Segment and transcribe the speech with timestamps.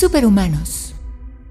[0.00, 0.94] Superhumanos.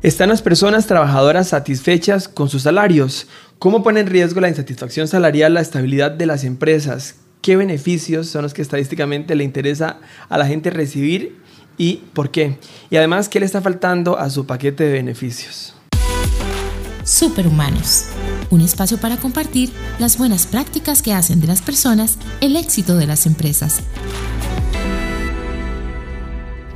[0.02, 3.28] ¿Están las personas trabajadoras satisfechas con sus salarios?
[3.60, 7.18] ¿Cómo pone en riesgo la insatisfacción salarial la estabilidad de las empresas?
[7.44, 10.00] ¿Qué beneficios son los que estadísticamente le interesa
[10.30, 11.38] a la gente recibir
[11.78, 12.58] y por qué?
[12.90, 15.76] Y además, ¿qué le está faltando a su paquete de beneficios?
[17.04, 18.06] Superhumanos.
[18.50, 19.70] Un espacio para compartir
[20.00, 23.84] las buenas prácticas que hacen de las personas el éxito de las empresas.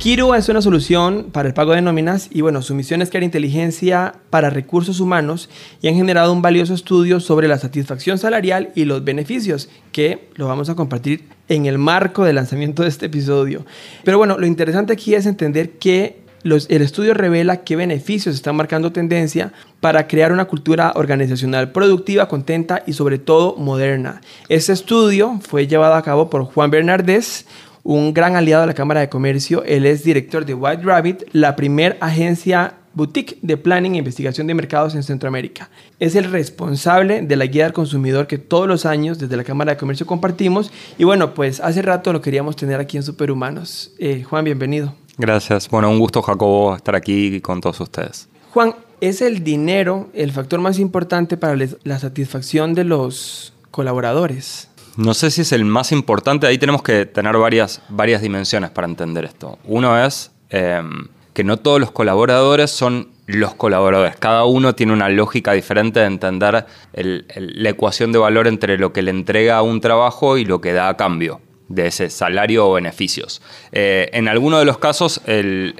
[0.04, 3.22] Kiro es una solución para el pago de nóminas y bueno, su misión es crear
[3.22, 5.48] inteligencia para recursos humanos
[5.80, 10.46] y han generado un valioso estudio sobre la satisfacción salarial y los beneficios que lo
[10.46, 13.64] vamos a compartir en el marco del lanzamiento de este episodio.
[14.04, 18.92] Pero bueno, lo interesante aquí es entender que el estudio revela qué beneficios están marcando
[18.92, 24.20] tendencia para crear una cultura organizacional productiva, contenta y sobre todo moderna.
[24.50, 27.46] Este estudio fue llevado a cabo por Juan Bernardés,
[27.84, 29.62] un gran aliado de la Cámara de Comercio.
[29.64, 34.54] Él es director de White Rabbit, la primer agencia boutique de planning e investigación de
[34.54, 35.68] mercados en Centroamérica.
[36.00, 39.72] Es el responsable de la guía del consumidor que todos los años desde la Cámara
[39.72, 40.72] de Comercio compartimos.
[40.96, 43.92] Y bueno, pues hace rato lo queríamos tener aquí en Superhumanos.
[43.98, 44.94] Eh, Juan, bienvenido.
[45.18, 45.68] Gracias.
[45.68, 48.28] Bueno, un gusto, Jacobo, estar aquí con todos ustedes.
[48.52, 54.70] Juan, ¿es el dinero el factor más importante para la satisfacción de los colaboradores?
[54.96, 58.86] No sé si es el más importante, ahí tenemos que tener varias, varias dimensiones para
[58.86, 59.58] entender esto.
[59.64, 64.16] Uno es em, que no todos los colaboradores son los colaboradores.
[64.16, 69.02] Cada uno tiene una lógica diferente de entender la ecuación de valor entre lo que
[69.02, 72.74] le entrega a un trabajo y lo que da a cambio de ese salario o
[72.74, 73.40] beneficios.
[73.72, 75.74] Eh, en algunos de los casos el,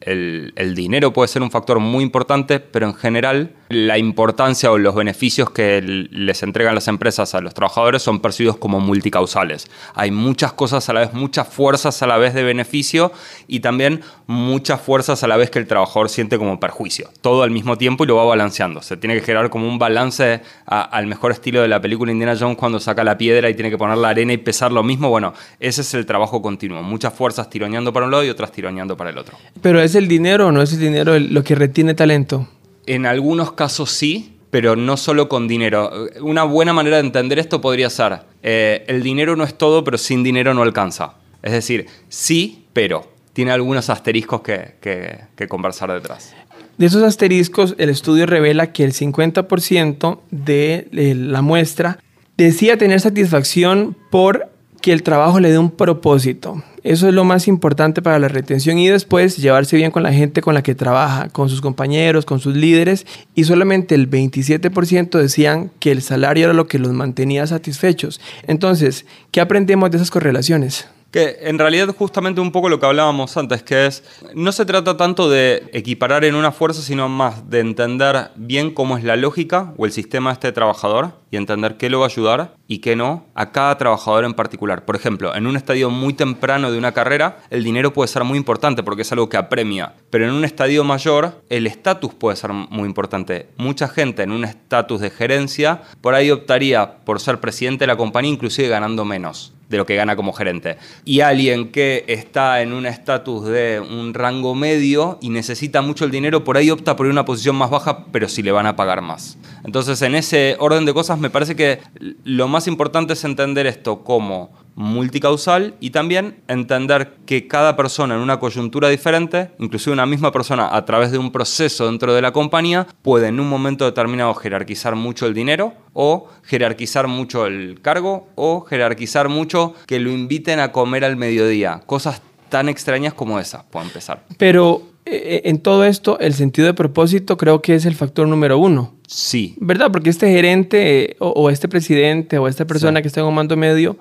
[0.00, 4.96] el, dinero puede ser un factor muy importante, pero en general la importancia o los
[4.96, 9.70] beneficios que les entregan las empresas a los trabajadores son percibidos como multicausales.
[9.94, 13.12] Hay muchas cosas a la vez, muchas fuerzas a la vez de beneficio
[13.46, 17.10] y también muchas fuerzas a la vez que el trabajador siente como perjuicio.
[17.20, 18.82] Todo al mismo tiempo y lo va balanceando.
[18.82, 22.56] Se tiene que generar como un balance al mejor estilo de la película Indiana Jones
[22.56, 25.10] cuando saca la piedra y tiene que poner la arena y pesar lo mismo.
[25.10, 26.82] Bueno, ese es el trabajo continuo.
[26.82, 29.38] Muchas fuerzas tironeando para un lado y otras tironeando para el otro.
[29.62, 32.48] Pero ¿es el dinero o no es el dinero lo que retiene talento?
[32.86, 36.08] En algunos casos sí, pero no solo con dinero.
[36.20, 39.98] Una buena manera de entender esto podría ser, eh, el dinero no es todo, pero
[39.98, 41.14] sin dinero no alcanza.
[41.42, 46.34] Es decir, sí, pero tiene algunos asteriscos que, que, conversar detrás.
[46.76, 51.98] De esos asteriscos, el estudio revela que el 50% de la muestra
[52.36, 56.62] decía tener satisfacción por que el trabajo le dé un propósito.
[56.82, 60.40] Eso es lo más importante para la retención y después llevarse bien con la gente
[60.40, 65.70] con la que trabaja, con sus compañeros, con sus líderes y solamente el 27% decían
[65.78, 68.20] que el salario era lo que los mantenía satisfechos.
[68.46, 70.88] Entonces, ¿qué aprendemos de esas correlaciones?
[71.10, 74.04] Que en realidad justamente un poco lo que hablábamos antes, que es,
[74.34, 78.96] no se trata tanto de equiparar en una fuerza, sino más de entender bien cómo
[78.96, 82.08] es la lógica o el sistema de este trabajador y entender qué lo va a
[82.08, 84.84] ayudar y qué no a cada trabajador en particular.
[84.84, 88.38] Por ejemplo, en un estadio muy temprano de una carrera, el dinero puede ser muy
[88.38, 92.52] importante porque es algo que apremia, pero en un estadio mayor, el estatus puede ser
[92.52, 93.48] muy importante.
[93.56, 97.96] Mucha gente en un estatus de gerencia por ahí optaría por ser presidente de la
[97.96, 100.76] compañía inclusive ganando menos de lo que gana como gerente.
[101.04, 106.10] Y alguien que está en un estatus de un rango medio y necesita mucho el
[106.10, 109.00] dinero, por ahí opta por una posición más baja, pero si le van a pagar
[109.00, 109.38] más.
[109.64, 111.78] Entonces, en ese orden de cosas, me parece que
[112.24, 118.20] lo más importante es entender esto como multicausal y también entender que cada persona en
[118.20, 122.32] una coyuntura diferente, inclusive una misma persona a través de un proceso dentro de la
[122.32, 128.28] compañía, puede en un momento determinado jerarquizar mucho el dinero o jerarquizar mucho el cargo
[128.36, 131.82] o jerarquizar mucho que lo inviten a comer al mediodía.
[131.84, 134.24] Cosas tan extrañas como esas, puedo empezar.
[134.38, 138.94] Pero en todo esto, el sentido de propósito creo que es el factor número uno.
[139.06, 139.56] Sí.
[139.58, 139.90] ¿Verdad?
[139.90, 143.96] Porque este gerente o, este presidente o esta persona que está en un mando medio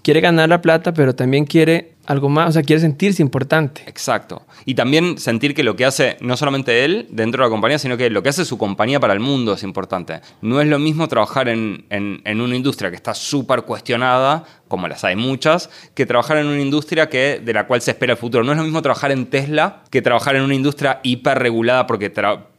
[0.00, 3.82] quiere ganar la plata, pero también quiere algo más, o sea, quiere sentirse importante.
[3.86, 4.46] Exacto.
[4.64, 7.96] Y también sentir que lo que hace no solamente él dentro de la compañía, sino
[7.96, 10.20] que lo que hace su compañía para el mundo es importante.
[10.42, 15.04] No es lo mismo trabajar en, en una industria que está súper cuestionada, como las
[15.04, 18.44] hay muchas, que trabajar en una industria que, de la cual se espera el futuro.
[18.44, 22.10] No es lo mismo trabajar en Tesla que trabajar en una industria hiperregulada porque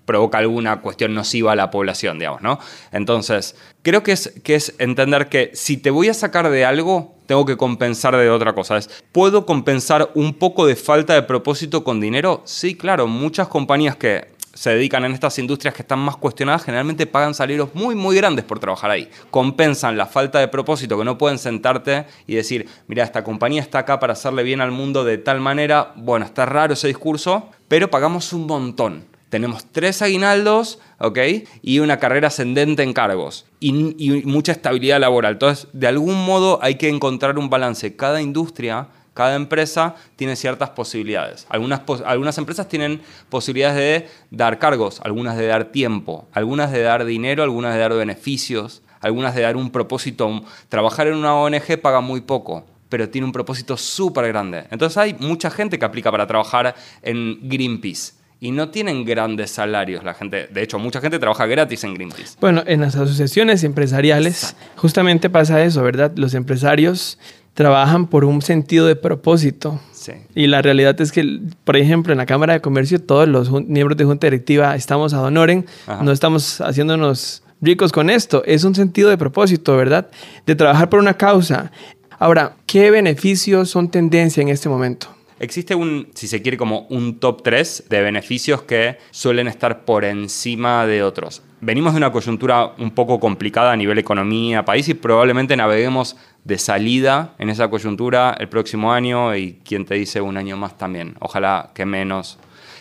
[0.07, 2.59] provoca alguna cuestión nociva a la población, digamos, ¿no?
[2.91, 7.15] Entonces, creo que es, que es entender que si te voy a sacar de algo,
[7.27, 8.79] tengo que compensar de otra cosa.
[9.11, 12.41] ¿Puedo compensar un poco de falta de propósito con dinero?
[12.45, 17.05] Sí, claro, muchas compañías que se dedican en estas industrias que están más cuestionadas, generalmente
[17.05, 19.09] pagan salarios muy, muy grandes por trabajar ahí.
[19.29, 23.79] Compensan la falta de propósito, que no pueden sentarte y decir, mira, esta compañía está
[23.79, 27.91] acá para hacerle bien al mundo de tal manera, bueno, está raro ese discurso, pero
[27.91, 29.16] pagamos un montón.
[29.29, 31.19] Tenemos tres aguinaldos, ¿ok?
[31.61, 35.33] Y una carrera ascendente en cargos y, y mucha estabilidad laboral.
[35.33, 37.95] Entonces, de algún modo hay que encontrar un balance.
[37.95, 38.87] Cada industria
[39.17, 41.47] cada empresa tiene ciertas posibilidades.
[41.49, 47.03] Algunas, algunas, empresas tienen posibilidades de dar cargos, algunas de dar tiempo, algunas de dar
[47.03, 50.43] dinero, algunas de dar beneficios, algunas de dar un propósito.
[50.69, 54.65] Trabajar en una ONG paga muy poco, pero tiene un propósito súper grande.
[54.69, 60.03] Entonces hay mucha gente que aplica para trabajar en Greenpeace y no tienen grandes salarios
[60.03, 60.47] la gente.
[60.47, 62.37] De hecho, mucha gente trabaja gratis en Greenpeace.
[62.39, 66.11] Bueno, en las asociaciones empresariales justamente pasa eso, ¿verdad?
[66.15, 67.17] Los empresarios
[67.53, 69.81] trabajan por un sentido de propósito.
[69.91, 70.11] Sí.
[70.35, 73.97] Y la realidad es que, por ejemplo, en la Cámara de Comercio, todos los miembros
[73.97, 75.65] de Junta Directiva estamos a honoren,
[76.03, 78.43] no estamos haciéndonos ricos con esto.
[78.45, 80.09] Es un sentido de propósito, ¿verdad?
[80.45, 81.71] De trabajar por una causa.
[82.19, 85.16] Ahora, ¿qué beneficios son tendencia en este momento?
[85.39, 90.03] Existe un, si se quiere, como un top 3 de beneficios que suelen estar por
[90.03, 91.43] encima de otros.
[91.61, 96.57] Venimos de una coyuntura un poco complicada a nivel economía, país y probablemente naveguemos de
[96.57, 101.15] salida en esa coyuntura el próximo año y quien te dice un año más también.
[101.19, 102.39] Ojalá que menos.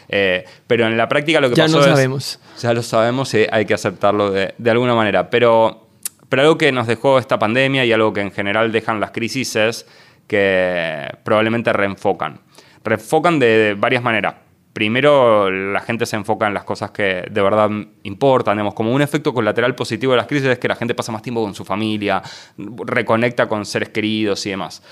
[0.09, 2.39] Eh, pero en la práctica lo que ya pasó lo sabemos.
[2.59, 5.29] Ya lo sabemos y hay que aceptarlo de, de alguna manera.
[5.29, 5.89] Pero,
[6.29, 9.57] pero algo que nos dejó esta pandemia y algo que en general dejan las crisis
[9.57, 9.87] es
[10.27, 12.41] que probablemente reenfocan.
[12.87, 14.35] Reenfocan de varias maneras
[14.77, 17.71] primero la gente se enfoca en las cosas que de verdad
[18.03, 21.23] importan, como un efecto colateral positivo de las crisis es que la gente pasa más
[21.23, 22.23] tiempo con su familia,
[22.59, 24.83] reconecta con seres queridos y demás.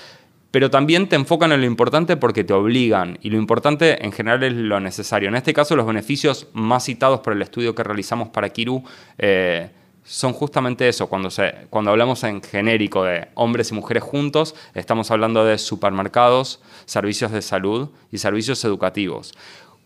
[0.50, 4.42] Pero también te enfocan en lo importante porque te obligan y lo importante en general
[4.44, 5.28] es lo necesario.
[5.28, 8.82] En este caso los beneficios más citados por el estudio que realizamos para Kiru
[9.18, 9.68] eh,
[10.04, 11.08] son justamente eso.
[11.08, 16.60] Cuando, se, cuando hablamos en genérico de hombres y mujeres juntos, estamos hablando de supermercados,
[16.84, 19.34] servicios de salud y servicios educativos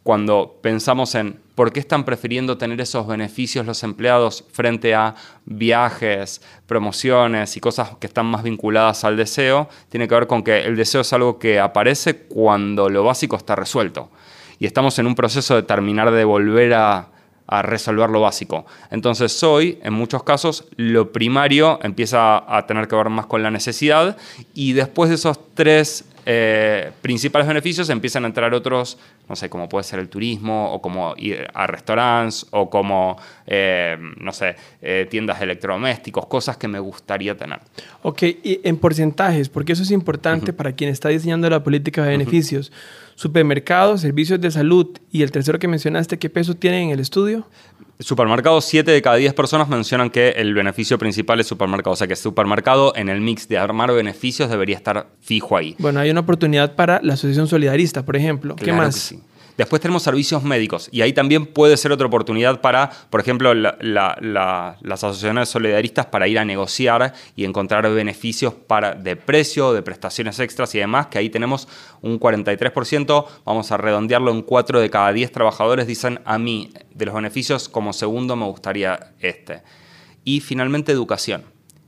[0.09, 6.41] cuando pensamos en por qué están prefiriendo tener esos beneficios los empleados frente a viajes,
[6.67, 10.77] promociones y cosas que están más vinculadas al deseo, tiene que ver con que el
[10.77, 14.11] deseo es algo que aparece cuando lo básico está resuelto.
[14.59, 17.09] Y estamos en un proceso de terminar de volver a,
[17.49, 18.67] resolver lo básico.
[18.91, 23.51] Entonces hoy, en muchos casos, lo primario empieza a tener que ver más con la
[23.51, 24.17] necesidad
[24.55, 28.99] y después de esos tres eh, principales beneficios empiezan a entrar otros,
[29.31, 33.17] no sé, como puede ser el turismo, o como ir a restaurantes, o como,
[33.47, 37.61] eh, no sé, eh, tiendas de electrodomésticos, cosas que me gustaría tener.
[38.03, 42.11] Ok, y en porcentajes, porque eso es importante para quien está diseñando la política de
[42.11, 42.71] beneficios.
[43.19, 47.49] Supermercados, servicios de salud y el tercero que mencionaste, ¿qué peso tienen en el estudio?
[47.99, 51.95] Supermercados, 7 de cada 10 personas mencionan que el beneficio principal es supermercado.
[51.95, 55.75] O sea que supermercado en el mix de armar beneficios debería estar fijo ahí.
[55.81, 58.55] Bueno, hay una oportunidad para la Asociación Solidarista, por ejemplo.
[58.55, 59.17] ¿Qué más?
[59.59, 63.75] Después tenemos servicios médicos y ahí también puede ser otra oportunidad para, por ejemplo, las
[64.89, 70.73] asociaciones solidaristas para ir a negociar y encontrar beneficios para, de precio, de prestaciones extras
[70.77, 71.67] y demás, que ahí tenemos
[72.03, 77.07] un 43%, vamos a redondearlo en 4 de cada 10 trabajadores dicen a mí de
[77.07, 79.65] los beneficios como segundo me gustaría este.
[80.23, 81.43] Y finalmente educación.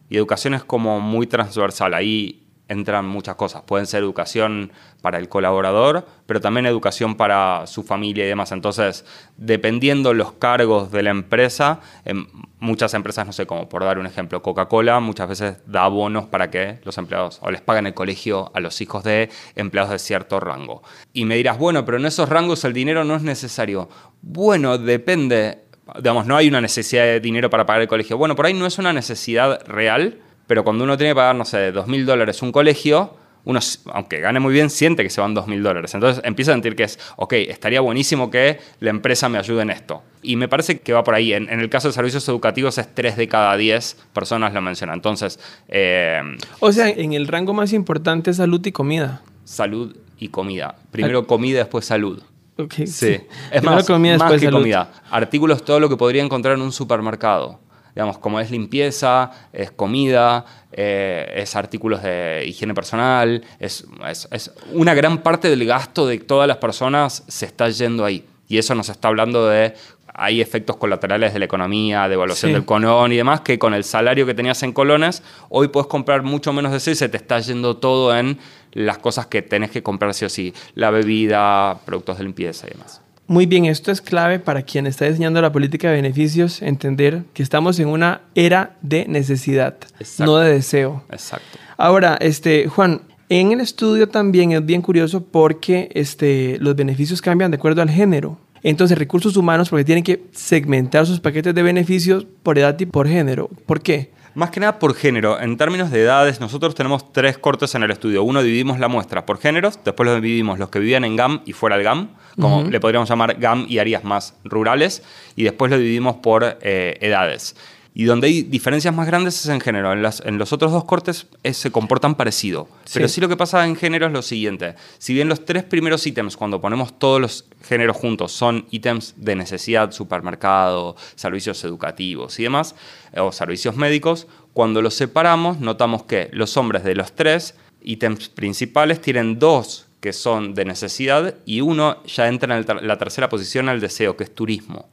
[0.08, 1.94] Y educación es como muy transversal.
[1.94, 2.39] Ahí
[2.70, 3.62] entran muchas cosas.
[3.62, 4.72] Pueden ser educación
[5.02, 8.53] para el colaborador, pero también educación para su familia y demás.
[8.53, 9.05] Entonces,
[9.36, 12.29] dependiendo los cargos de la empresa, en
[12.60, 16.50] muchas empresas, no sé, como por dar un ejemplo, Coca-Cola muchas veces da bonos para
[16.50, 20.39] que los empleados o les paguen el colegio a los hijos de empleados de cierto
[20.39, 20.82] rango.
[21.12, 23.89] Y me dirás, bueno, pero en esos rangos el dinero no es necesario.
[24.22, 25.65] Bueno, depende.
[25.96, 28.17] Digamos, no hay una necesidad de dinero para pagar el colegio.
[28.17, 31.44] Bueno, por ahí no es una necesidad real, pero cuando uno tiene que pagar, no
[31.44, 33.14] sé, dos mil dólares un colegio,
[33.44, 33.60] uno,
[33.92, 35.94] aunque gane muy bien, siente que se van dos mil dólares.
[35.94, 39.70] Entonces empieza a sentir que es, ok, estaría buenísimo que la empresa me ayude en
[39.70, 40.02] esto.
[40.22, 41.34] Y me parece que va por ahí.
[41.34, 44.96] En, el caso de servicios educativos es tres de cada diez personas lo mencionan.
[44.96, 45.38] Entonces...
[45.69, 46.20] Eh,
[46.58, 49.22] o sea, en el rango más importante es salud y comida.
[49.44, 50.74] Salud y comida.
[50.90, 52.24] Primero comida, después salud.
[52.56, 53.20] Okay, sí.
[53.52, 54.90] Es más, comida, más que comida.
[55.12, 57.60] Artículos, todo lo que podría encontrar en un supermercado
[57.94, 63.87] digamos, como es limpieza, es comida, eh, es artículos de higiene personal, es,
[64.31, 68.25] es, una gran parte del gasto de todas las personas se está yendo ahí.
[68.49, 69.75] Y eso nos está hablando de,
[70.15, 73.85] hay efectos colaterales de la economía, de evaluación del colón y demás, que con el
[73.85, 77.17] salario que tenías en colones, hoy puedes comprar mucho menos de eso y se te
[77.17, 78.39] está yendo todo en
[78.73, 82.70] las cosas que tenés que comprar sí o sí, la bebida, productos de limpieza y
[82.70, 83.01] demás.
[83.31, 87.44] Muy bien, esto es clave para quien está diseñando la política de beneficios, entender que
[87.44, 89.77] estamos en una era de necesidad,
[90.19, 91.05] no de deseo.
[91.13, 91.60] Exacto.
[91.77, 97.53] Ahora, este, Juan, En el estudio también es bien curioso porque este, los beneficios cambian
[97.53, 98.37] de acuerdo al género.
[98.65, 103.06] Entonces, recursos humanos, porque tienen que segmentar sus paquetes de beneficios por edad y por
[103.06, 103.49] género.
[103.65, 104.10] ¿Por qué?
[104.34, 105.41] Más que nada por género.
[105.41, 108.22] En términos de edades, nosotros tenemos tres cortes en el estudio.
[108.22, 111.53] Uno dividimos la muestra por géneros, después los dividimos los que vivían en GAM y
[111.53, 112.10] fuera del GAM,
[112.41, 115.03] como le podríamos llamar GAM y áreas más rurales,
[115.34, 117.56] y después lo dividimos por eh, edades.
[117.93, 119.93] Y donde hay diferencias más grandes es en género.
[119.93, 122.69] En, las, en los otros dos cortes eh, se comportan parecido.
[122.93, 124.77] Pero sí lo que pasa en género es lo siguiente.
[124.99, 129.35] Si bien los tres primeros ítems, cuando ponemos todos los géneros juntos, son ítems de
[129.35, 132.77] necesidad, supermercado, servicios educativos y demás,
[133.13, 138.29] eh, o servicios médicos, cuando los separamos notamos que los hombres de los tres ítems
[138.29, 143.69] principales tienen dos que son de necesidad y uno ya entra en la tercera posición
[143.69, 144.89] al deseo, que es turismo.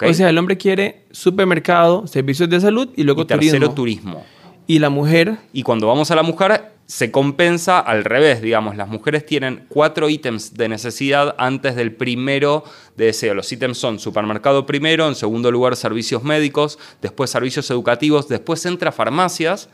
[0.00, 4.24] O sea, el hombre quiere supermercado, servicios de salud y luego y tercero, turismo.
[4.66, 5.38] Y la mujer.
[5.52, 8.76] Y cuando vamos a la mujer, se compensa al revés, digamos.
[8.76, 12.64] Las mujeres tienen cuatro ítems de necesidad antes del primero
[12.96, 13.34] de deseo.
[13.34, 18.92] Los ítems son supermercado primero, en segundo lugar servicios médicos, después servicios educativos, después entra
[18.92, 19.68] farmacias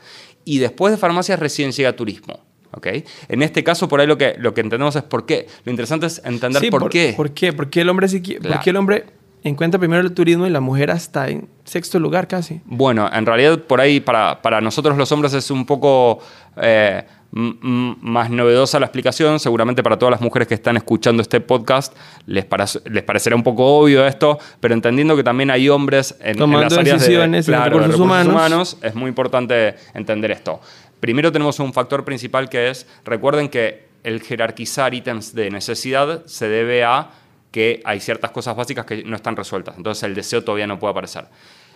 [0.45, 2.39] y después de farmacias recién llega turismo.
[2.71, 3.03] ¿Okay?
[3.27, 5.47] En este caso, por ahí lo que, lo que entendemos es por qué.
[5.65, 7.13] Lo interesante es entender por, qué.
[7.17, 7.51] ¿Por qué?
[7.51, 9.05] ¿Por qué el hombre, ¿por qué el hombre
[9.43, 12.61] encuentra primero el turismo y la mujer hasta en sexto lugar casi.
[12.65, 16.19] Bueno, en realidad por ahí para, para nosotros los hombres es un poco
[16.61, 19.39] eh, más novedosa la explicación.
[19.39, 22.45] Seguramente para todas las mujeres que están escuchando este podcast les,
[22.85, 27.05] les parecerá un poco obvio esto, pero entendiendo que también hay hombres en, las áreas
[27.05, 28.77] de, recursos, humanos.
[28.81, 30.59] es muy importante entender esto.
[30.99, 36.47] Primero tenemos un factor principal que es, recuerden que el jerarquizar ítems de necesidad se
[36.47, 37.11] debe a
[37.51, 39.75] que hay ciertas cosas básicas que no están resueltas.
[39.77, 41.25] Entonces el deseo todavía no puede aparecer.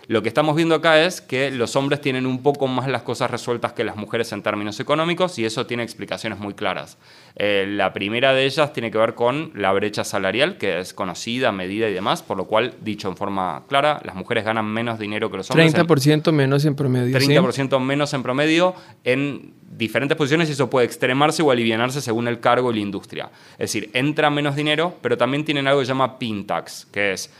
[0.06, 3.30] Lo que estamos viendo acá es que los hombres tienen un poco más las cosas
[3.30, 6.98] resueltas que las mujeres en términos económicos y eso tiene explicaciones muy claras.
[7.36, 11.52] Eh, la primera de ellas tiene que ver con la brecha salarial, que es conocida,
[11.52, 15.30] medida y demás, por lo cual, dicho en forma clara, las mujeres ganan menos dinero
[15.30, 15.74] que los hombres.
[15.74, 17.18] 30% menos en promedio.
[17.18, 22.40] 30% menos en promedio en diferentes posiciones y eso puede extremarse o alivianarse según el
[22.40, 23.30] cargo y la industria.
[23.52, 27.12] Es decir, entra menos dinero, pero también tienen algo que se llama PIN tax, que
[27.12, 27.30] es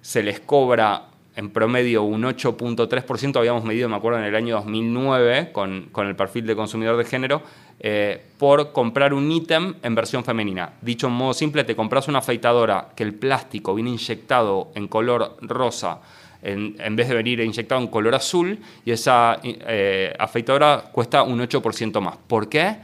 [0.00, 1.07] se les cobra
[1.38, 6.16] en promedio un 8.3%, habíamos medido, me acuerdo, en el año 2009 con, con el
[6.16, 7.42] perfil de consumidor de género,
[7.78, 10.72] eh, por comprar un ítem en versión femenina.
[10.82, 15.36] Dicho en modo simple, te compras una afeitadora que el plástico viene inyectado en color
[15.42, 16.00] rosa
[16.42, 22.00] en, vez de venir inyectado en color azul y esa eh, afeitadora cuesta un 8%
[22.00, 22.16] más.
[22.16, 22.78] ¿Por qué?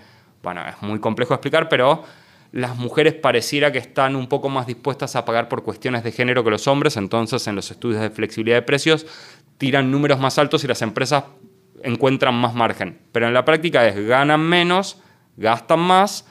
[0.44, 2.04] Bueno, es muy complejo explicar, pero
[2.54, 6.44] las mujeres pareciera que están un poco más dispuestas a pagar por cuestiones de género
[6.44, 9.06] que los hombres, entonces en los estudios de flexibilidad de precios
[9.58, 11.25] tiran números más altos y las empresas
[11.82, 13.00] encuentran más margen.
[13.11, 14.99] Pero en la práctica es ganan menos,
[15.37, 16.28] gastan más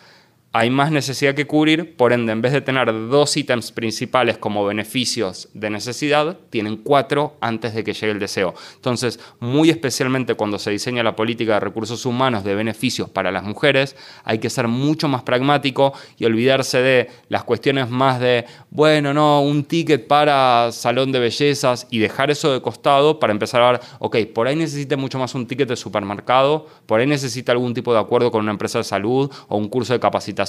[0.55, 4.63] hay más necesidad que cubrir, por ende, en vez de tener dos ítems principales como
[4.63, 8.53] beneficios de necesidad, tienen cuatro antes de que llegue el deseo.
[8.75, 13.43] Entonces, muy especialmente cuando se diseña la política de recursos humanos de beneficios para las
[13.43, 19.11] mujeres, hay que ser mucho más pragmático y olvidarse de las cuestiones más de, bueno,
[19.11, 23.71] no, un ticket para salón de bellezas y dejar eso de costado para empezar a
[23.71, 27.73] ver, ok, por ahí necesita mucho más un ticket de supermercado, por ahí necesita algún
[27.73, 30.42] tipo de acuerdo con una empresa de salud o un curso de capacitación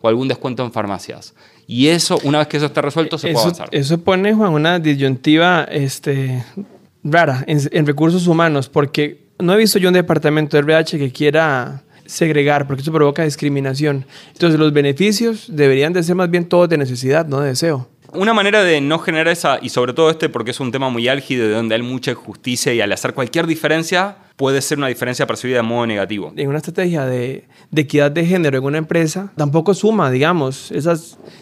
[0.00, 1.34] o algún descuento en farmacias.
[1.66, 3.68] Y eso, una vez que eso esté resuelto, se puede avanzar.
[3.72, 6.44] Eso pone, Juan, una disyuntiva este,
[7.02, 11.82] rara en, recursos humanos, porque no he visto yo un departamento de RH que quiera
[12.04, 14.06] segregar, porque eso provoca discriminación.
[14.32, 17.88] Entonces, los beneficios deberían de ser más bien todos de necesidad, no de deseo.
[18.16, 21.08] Una manera de no generar esa, y sobre todo este porque es un tema muy
[21.08, 25.26] álgido, de donde hay mucha injusticia y al hacer cualquier diferencia puede ser una diferencia
[25.26, 26.32] percibida de modo negativo.
[26.36, 30.94] En una estrategia de, equidad de género en una empresa, tampoco suma, digamos, esa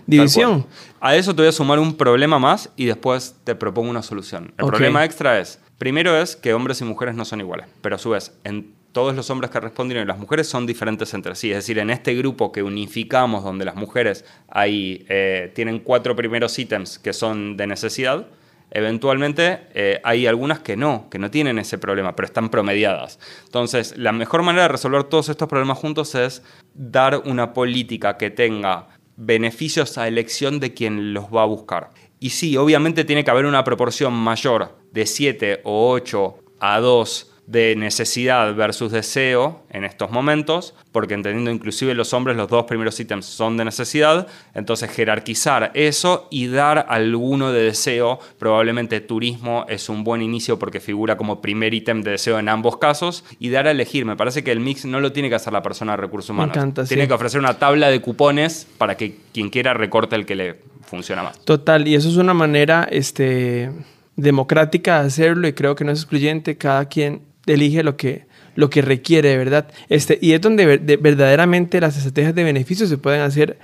[0.06, 0.66] división.
[1.00, 4.52] A eso te voy a sumar un problema más y después te propongo una solución.
[4.56, 7.98] El problema extra es, primero es que hombres y mujeres no son iguales, pero a
[7.98, 11.50] su vez, en todos los hombres que responden y las mujeres son diferentes entre sí.
[11.50, 16.56] Es decir, en este grupo que unificamos, donde las mujeres hay, eh, tienen cuatro primeros
[16.58, 18.28] ítems que son de necesidad,
[18.70, 23.18] eventualmente eh, hay algunas que no, que no tienen ese problema, pero están promediadas.
[23.44, 28.30] Entonces, la mejor manera de resolver todos estos problemas juntos es dar una política que
[28.30, 31.90] tenga beneficios a elección de quien los va a buscar.
[32.20, 37.33] Y sí, obviamente tiene que haber una proporción mayor de 7 o 8 a 2
[37.46, 42.98] de necesidad versus deseo en estos momentos, porque entendiendo inclusive los hombres los dos primeros
[42.98, 49.88] ítems son de necesidad, entonces jerarquizar eso y dar alguno de deseo, probablemente turismo es
[49.88, 53.66] un buen inicio porque figura como primer ítem de deseo en ambos casos, y dar
[53.66, 55.96] a elegir, me parece que el mix no lo tiene que hacer la persona de
[55.98, 56.56] recursos humanos,
[56.88, 60.60] tiene que ofrecer una tabla de cupones para que quien quiera recorte el que le
[60.82, 61.44] funciona más.
[61.44, 63.70] Total, y eso es una manera este,
[64.16, 68.70] democrática de hacerlo y creo que no es excluyente, cada quien elige lo que, lo
[68.70, 69.68] que requiere, ¿verdad?
[69.88, 73.58] Este, y es donde verdaderamente las estrategias de beneficios se pueden hacer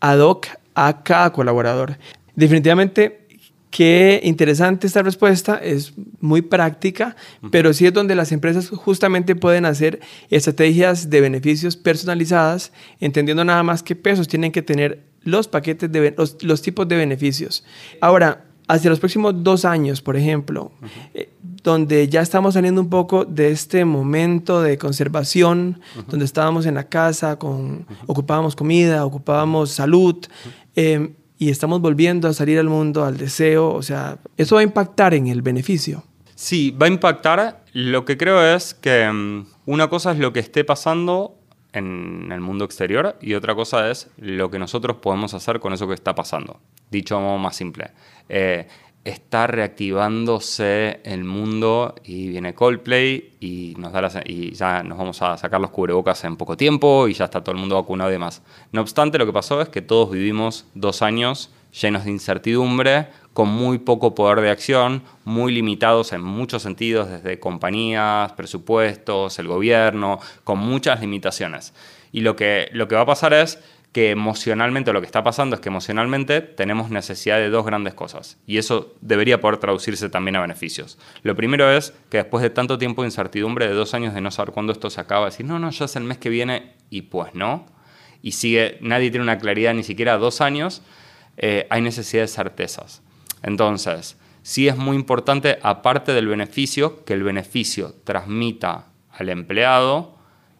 [0.00, 1.98] ad hoc a cada colaborador.
[2.36, 3.26] Definitivamente,
[3.70, 7.16] qué interesante esta respuesta, es muy práctica,
[7.50, 10.00] pero sí es donde las empresas justamente pueden hacer
[10.30, 16.14] estrategias de beneficios personalizadas, entendiendo nada más qué pesos tienen que tener los paquetes de
[16.16, 17.64] los, los tipos de beneficios.
[18.00, 20.72] Ahora, hacia los próximos dos años, por ejemplo,
[21.64, 26.84] donde ya estamos saliendo un poco de este momento de conservación, donde estábamos en la
[26.84, 30.14] casa, con, ocupábamos comida, ocupábamos salud,
[30.76, 34.64] em, y estamos volviendo a salir al mundo, al deseo, o sea, eso va a
[34.64, 36.04] impactar en el beneficio.
[36.34, 37.64] Sí, va a impactar.
[37.72, 41.38] Lo que creo es que em, una cosa es lo que esté pasando
[41.72, 45.88] en el mundo exterior y otra cosa es lo que nosotros podemos hacer con eso
[45.88, 46.60] que está pasando.
[46.90, 47.90] Dicho de modo más simple.
[48.28, 48.68] Eh,
[49.04, 55.36] está reactivándose el mundo y viene Coldplay y, nos da y ya nos vamos a
[55.36, 58.42] sacar los cubrebocas en poco tiempo y ya está todo el mundo vacunado y demás.
[58.72, 63.48] No obstante, lo que pasó es que todos vivimos dos años llenos de incertidumbre, con
[63.48, 70.20] muy poco poder de acción, muy limitados en muchos sentidos, desde compañías, presupuestos, el gobierno,
[70.44, 71.74] con muchas limitaciones.
[72.12, 73.58] Y lo que, lo que va a pasar es
[73.94, 78.38] que emocionalmente, lo que está pasando es que emocionalmente tenemos necesidad de dos grandes cosas.
[78.44, 80.98] Y eso debería poder traducirse también a beneficios.
[81.22, 84.32] Lo primero es que después de tanto tiempo de incertidumbre, de dos años de no
[84.32, 87.02] saber cuándo esto se acaba, decir, no, no, ya es el mes que viene, y
[87.02, 87.66] pues no.
[88.20, 90.82] Y sigue, nadie tiene una claridad ni siquiera dos años,
[91.36, 93.00] eh, hay necesidad de certezas.
[93.44, 100.13] Entonces, sí es muy importante, aparte del beneficio, que el beneficio transmita al empleado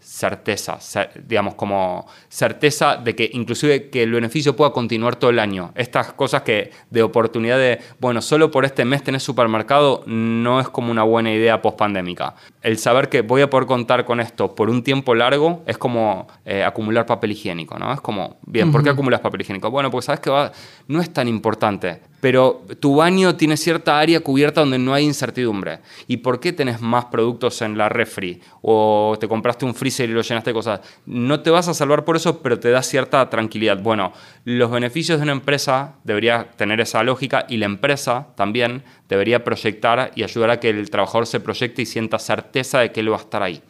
[0.04, 0.78] certeza,
[1.26, 5.73] digamos, como certeza de que inclusive que el beneficio pueda continuar todo el año.
[5.75, 10.68] Estas cosas que de oportunidad de, bueno, solo por este mes tenés supermercado no es
[10.68, 12.35] como una buena idea post pandémica.
[12.62, 16.28] El saber que voy a poder contar con esto por un tiempo largo es como
[16.44, 17.92] eh, acumular papel higiénico, ¿no?
[17.92, 19.70] Es como, bien, ¿por qué acumulas papel higiénico?
[19.70, 20.52] Bueno, porque sabes que va,
[20.87, 25.80] no es tan importante pero tu baño tiene cierta área cubierta donde no hay incertidumbre.
[26.06, 28.40] ¿Y por qué tenés más productos en la refri?
[28.62, 30.80] O te compraste un freezer y lo llenaste de cosas.
[31.04, 33.82] No te vas a salvar por eso, pero te da cierta tranquilidad.
[33.82, 34.14] Bueno,
[34.46, 40.10] los beneficios de una empresa debería tener esa lógica y la empresa también debería proyectar
[40.14, 43.18] y ayudar a que el trabajador se proyecte y sienta certeza de que él va
[43.18, 43.60] a estar ahí.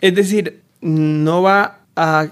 [0.00, 2.28] Es decir, no va a...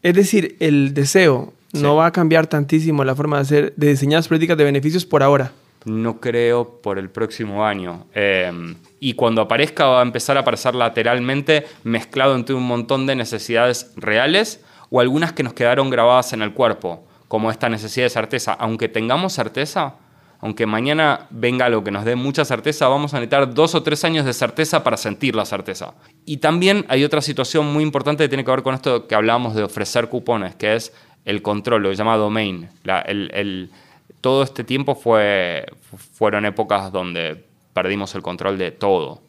[0.00, 4.18] Es decir, el deseo no va a cambiar tantísimo la forma de hacer, de diseñar
[4.18, 5.52] las políticas de beneficios por ahora.
[5.84, 8.06] No creo por el próximo año.
[8.12, 13.14] Em, y cuando aparezca va a empezar a aparecer lateralmente mezclado entre un montón de
[13.14, 18.10] necesidades reales o algunas que nos quedaron grabadas en el cuerpo, como esta necesidad de
[18.10, 18.52] certeza.
[18.54, 19.94] Aunque tengamos certeza,
[20.40, 24.04] aunque mañana venga algo que nos dé mucha certeza, vamos a necesitar dos o tres
[24.04, 25.94] años de certeza para sentir la certeza.
[26.24, 29.54] Y también hay otra situación muy importante que tiene que ver con esto que hablábamos
[29.54, 30.92] de ofrecer cupones, que es
[31.28, 32.70] el control, lo que se llama domain.
[34.22, 35.66] todo este tiempo fue,
[36.14, 39.20] fueron épocas donde perdimos el control de todo,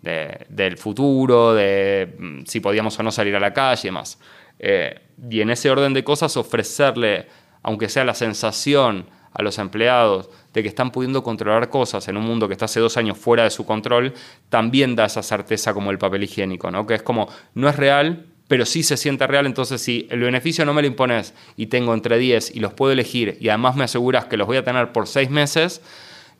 [0.00, 4.18] del futuro, de mm, si podíamos o no salir a la calle y demás.
[4.58, 4.98] Eh,
[5.30, 7.26] y en ese orden de cosas ofrecerle,
[7.62, 12.24] aunque sea la sensación a los empleados de que están pudiendo controlar cosas en un
[12.24, 14.14] mundo que está hace dos años fuera de su control,
[14.48, 16.86] también da esa certeza como el papel higiénico, ¿no?
[16.86, 20.64] que es como, no es real, pero sí se siente real, entonces si el beneficio
[20.64, 23.84] no me lo impones y tengo entre 10 y los puedo elegir y además me
[23.84, 25.80] aseguras que los voy a tener por 6 meses,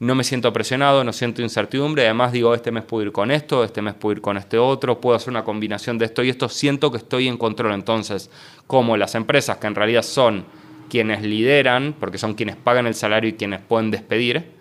[0.00, 3.64] no me siento presionado, no siento incertidumbre, además digo, este mes puedo ir con esto,
[3.64, 6.48] este mes puedo ir con este otro, puedo hacer una combinación de esto y esto,
[6.48, 7.72] siento que estoy en control.
[7.72, 8.30] Entonces,
[8.66, 10.44] como las empresas que en realidad son
[10.90, 14.52] quienes lideran, porque son quienes pagan el salario y quienes pueden despedir,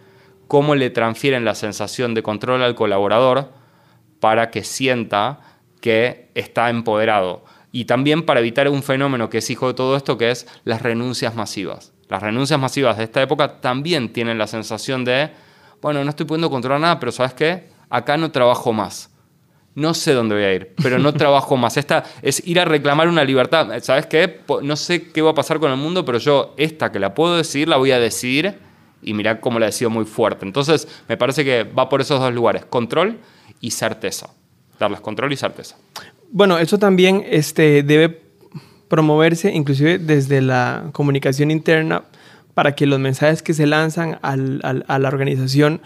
[0.48, 3.52] cómo le transfieren la sensación de control al colaborador
[4.20, 5.53] para que sienta
[5.84, 7.44] que está empoderado.
[7.74, 10.82] Y también para evitar un fenómeno que es hijo de todo esto, que es las
[10.82, 11.92] renuncias masivas.
[12.08, 15.32] Las renuncias masivas de esta época también tienen la sensación de,
[15.82, 17.68] bueno, no estoy pudiendo controlar nada, pero ¿sabes qué?
[17.90, 19.10] Acá no trabajo más.
[19.76, 21.76] No sé dónde voy a ir, pero no trabajo más.
[21.76, 23.68] Esta es ir a reclamar una libertad.
[23.82, 24.40] ¿Sabes qué?
[24.62, 27.36] No sé qué va a pasar con el mundo, pero yo esta que la puedo
[27.36, 28.58] decidir, la voy a decidir
[29.02, 30.46] y mirá cómo la decido muy fuerte.
[30.46, 33.20] Entonces, me parece que va por esos dos lugares, control
[33.60, 34.30] y certeza.
[34.80, 35.76] Darles control y certeza.
[36.32, 38.22] Bueno, eso también este, debe
[38.88, 42.04] promoverse inclusive desde la comunicación interna
[42.54, 45.82] para que los mensajes que se lanzan a la organización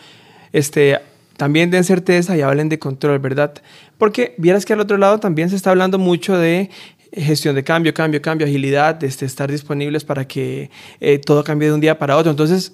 [0.52, 1.00] este,
[1.38, 3.54] también den certeza y hablen de control, ¿verdad?
[3.98, 6.70] Porque vieras que al otro lado también se está hablando mucho de
[7.14, 11.74] gestión de cambio, cambio, cambio, agilidad, este, estar disponibles para que eh, todo cambie de
[11.74, 12.32] un día para otro.
[12.32, 12.74] Entonces,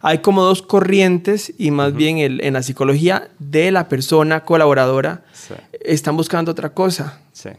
[0.00, 5.24] hay como dos corrientes y más bien el, en la psicología de la persona colaboradora
[5.80, 7.20] están buscando otra cosa.
[7.32, 7.50] Sí.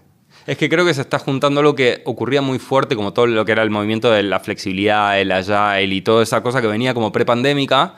[0.46, 3.46] Es que creo que se está juntando lo que ocurría muy fuerte, como todo lo
[3.46, 6.94] que era el movimiento de la flexibilidad, el agile y toda esa cosa que venía
[6.94, 7.96] como prepandémica.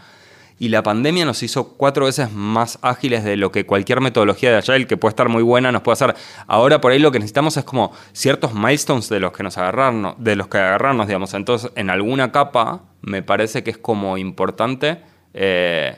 [0.57, 4.57] Y la pandemia nos hizo cuatro veces más ágiles de lo que cualquier metodología de
[4.57, 6.15] agile, que puede estar muy buena, nos puede hacer.
[6.47, 10.15] Ahora por ahí lo que necesitamos es como ciertos milestones de los que nos agarrarnos,
[10.17, 11.33] de los que agarrarnos, digamos.
[11.33, 15.01] Entonces, en alguna capa, me parece que es como importante.
[15.33, 15.97] Eh,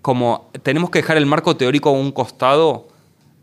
[0.00, 2.88] como tenemos que dejar el marco teórico a un costado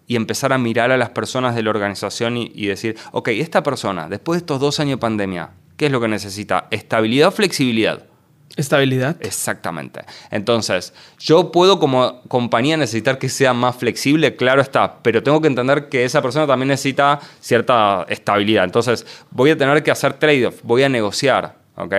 [0.08, 4.10] y empezar a mirar a las personas de la organización y, decir, ok, esta persona,
[4.10, 6.68] después de estos dos años de pandemia, ¿qué es lo que necesita?
[6.72, 8.09] ¿Estabilidad o flexibilidad?
[8.56, 9.16] Estabilidad.
[9.22, 10.02] Exactamente.
[10.32, 15.48] Entonces, yo puedo como compañía necesitar que sea más flexible, claro está, pero tengo que
[15.48, 18.66] entender que esa persona también necesita cierta estabilidad.
[18.66, 21.94] Entonces, voy a tener que hacer trade-off, voy a negociar, ¿ok?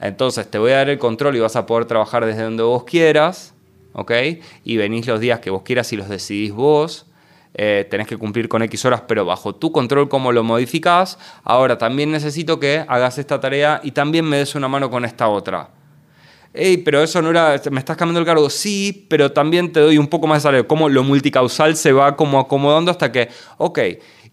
[0.00, 2.84] Entonces, te voy a dar el control y vas a poder trabajar desde donde vos
[2.84, 3.54] quieras,
[3.94, 4.12] ¿ok?
[4.64, 7.06] Y venís los días que vos quieras y los decidís vos.
[7.58, 11.18] Eh, tenés que cumplir con X horas, pero bajo tu control cómo lo modificás.
[11.42, 15.28] Ahora también necesito que hagas esta tarea y también me des una mano con esta
[15.28, 15.70] otra.
[16.56, 19.98] Ey, pero eso no era, me estás cambiando el cargo, sí, pero también te doy
[19.98, 20.68] un poco más de salario.
[20.68, 23.78] Cómo lo multicausal se va como acomodando hasta que, ok,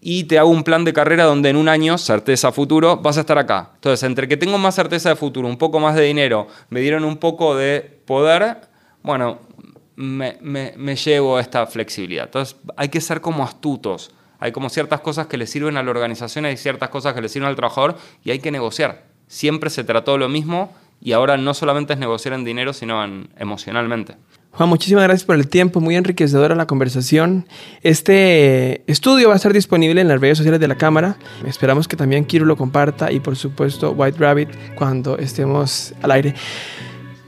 [0.00, 3.20] y te hago un plan de carrera donde en un año, certeza futuro, vas a
[3.20, 3.70] estar acá.
[3.76, 7.04] Entonces, entre que tengo más certeza de futuro, un poco más de dinero, me dieron
[7.04, 8.68] un poco de poder,
[9.02, 9.38] bueno,
[9.96, 12.24] me, me, llevo esta flexibilidad.
[12.24, 14.10] Entonces hay que ser como astutos.
[14.40, 17.30] Hay como ciertas cosas que le sirven a la organización, hay ciertas cosas que le
[17.30, 19.04] sirven al trabajador y hay que negociar.
[19.26, 23.28] Siempre se trató lo mismo y ahora no solamente es negociar en dinero, sino en,
[23.36, 24.16] emocionalmente.
[24.56, 27.48] Juan, muchísimas gracias por el tiempo, muy enriquecedora la conversación.
[27.82, 31.16] Este estudio va a estar disponible en las redes sociales de la Cámara.
[31.44, 36.34] Esperamos que también Kiro lo comparta y por supuesto White Rabbit cuando estemos al aire.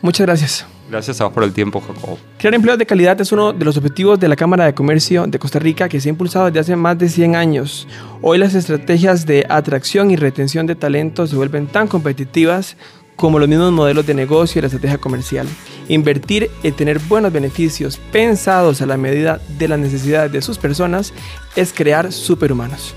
[0.02, 0.66] Muchas gracias.
[0.88, 2.16] Gracias a vos por el tiempo, Jacob.
[2.38, 5.38] Crear empleos de calidad es uno de los objetivos de la Cámara de Comercio de
[5.40, 7.88] Costa Rica que se ha impulsado desde hace más de 100 años.
[8.22, 12.76] Hoy las estrategias de atracción y retención de talentos se vuelven tan competitivas
[13.16, 15.48] como los mismos modelos de negocio y la estrategia comercial.
[15.88, 21.12] Invertir y tener buenos beneficios pensados a la medida de las necesidades de sus personas
[21.56, 22.94] es crear superhumanos.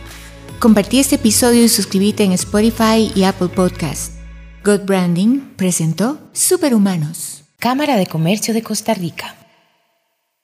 [0.59, 4.13] Compartí este episodio y suscríbete en Spotify y Apple Podcast.
[4.63, 7.45] God Branding presentó Superhumanos.
[7.59, 9.35] Cámara de Comercio de Costa Rica.